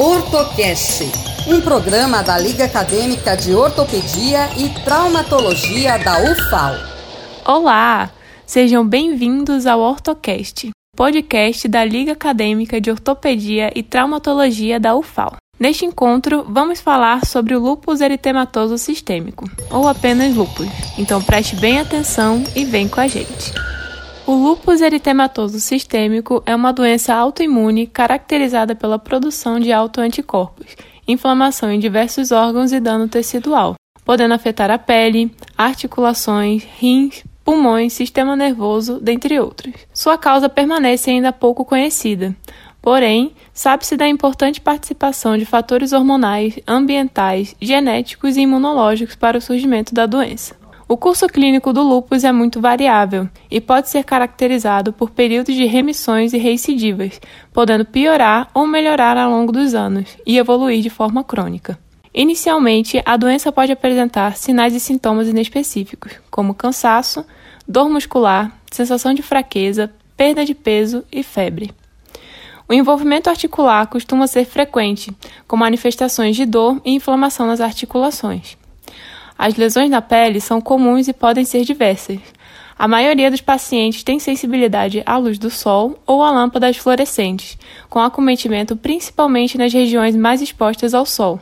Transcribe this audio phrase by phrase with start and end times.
[0.00, 1.10] Ortocast,
[1.48, 6.74] um programa da Liga Acadêmica de Ortopedia e Traumatologia da UFAL.
[7.44, 8.08] Olá,
[8.46, 15.34] sejam bem-vindos ao Ortocast, podcast da Liga Acadêmica de Ortopedia e Traumatologia da UFAL.
[15.58, 20.68] Neste encontro, vamos falar sobre o lúpus eritematoso sistêmico, ou apenas lúpus.
[20.96, 23.52] Então preste bem atenção e vem com a gente.
[24.28, 30.76] O lúpus eritematoso sistêmico é uma doença autoimune caracterizada pela produção de autoanticorpos,
[31.08, 38.36] inflamação em diversos órgãos e dano tecidual, podendo afetar a pele, articulações, rins, pulmões, sistema
[38.36, 39.72] nervoso, dentre outros.
[39.94, 42.36] Sua causa permanece ainda pouco conhecida.
[42.82, 49.94] Porém, sabe-se da importante participação de fatores hormonais, ambientais, genéticos e imunológicos para o surgimento
[49.94, 50.57] da doença.
[50.90, 55.66] O curso clínico do lúpus é muito variável e pode ser caracterizado por períodos de
[55.66, 57.20] remissões e recidivas,
[57.52, 61.78] podendo piorar ou melhorar ao longo dos anos e evoluir de forma crônica.
[62.14, 67.22] Inicialmente, a doença pode apresentar sinais e sintomas inespecíficos, como cansaço,
[67.68, 71.70] dor muscular, sensação de fraqueza, perda de peso e febre.
[72.66, 75.10] O envolvimento articular costuma ser frequente,
[75.46, 78.57] com manifestações de dor e inflamação nas articulações.
[79.38, 82.18] As lesões na pele são comuns e podem ser diversas.
[82.76, 87.56] A maioria dos pacientes tem sensibilidade à luz do sol ou a lâmpadas fluorescentes,
[87.88, 91.40] com acometimento principalmente nas regiões mais expostas ao sol,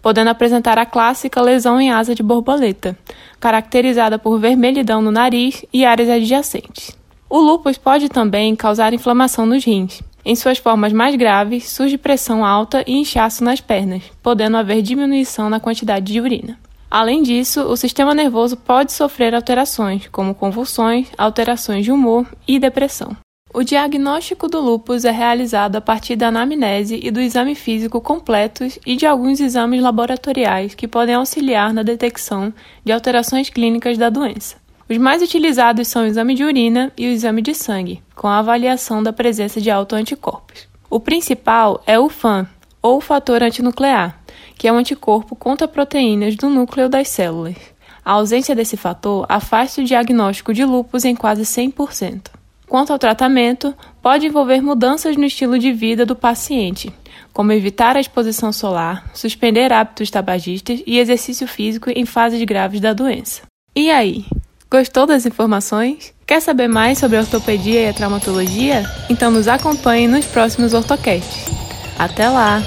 [0.00, 2.96] podendo apresentar a clássica lesão em asa de borboleta,
[3.38, 6.96] caracterizada por vermelhidão no nariz e áreas adjacentes.
[7.28, 10.02] O lúpus pode também causar inflamação nos rins.
[10.24, 15.50] Em suas formas mais graves, surge pressão alta e inchaço nas pernas, podendo haver diminuição
[15.50, 16.63] na quantidade de urina.
[16.94, 23.16] Além disso, o sistema nervoso pode sofrer alterações, como convulsões, alterações de humor e depressão.
[23.52, 28.78] O diagnóstico do lúpus é realizado a partir da anamnese e do exame físico completos
[28.86, 34.54] e de alguns exames laboratoriais que podem auxiliar na detecção de alterações clínicas da doença.
[34.88, 38.38] Os mais utilizados são o exame de urina e o exame de sangue, com a
[38.38, 40.68] avaliação da presença de autoanticorpos.
[40.88, 42.46] O principal é o FAN,
[42.84, 44.20] ou fator antinuclear,
[44.58, 47.56] que é um anticorpo contra proteínas do núcleo das células.
[48.04, 52.26] A ausência desse fator afasta o diagnóstico de lúpus em quase 100%.
[52.68, 56.92] Quanto ao tratamento, pode envolver mudanças no estilo de vida do paciente,
[57.32, 62.92] como evitar a exposição solar, suspender hábitos tabagistas e exercício físico em fases graves da
[62.92, 63.42] doença.
[63.74, 64.26] E aí?
[64.70, 66.12] Gostou das informações?
[66.26, 68.82] Quer saber mais sobre a ortopedia e a traumatologia?
[69.08, 71.53] Então nos acompanhe nos próximos ortocasts.
[71.98, 72.62] Até lá!